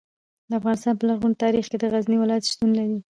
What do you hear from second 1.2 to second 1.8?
تاریخ کې